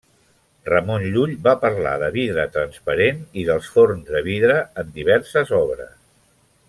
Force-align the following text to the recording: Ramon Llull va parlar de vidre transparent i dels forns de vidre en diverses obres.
Ramon 0.69 1.03
Llull 1.15 1.33
va 1.47 1.51
parlar 1.65 1.91
de 2.03 2.09
vidre 2.15 2.45
transparent 2.55 3.21
i 3.43 3.45
dels 3.51 3.69
forns 3.75 4.09
de 4.17 4.23
vidre 4.31 4.57
en 4.85 4.91
diverses 4.97 5.55
obres. 5.61 5.95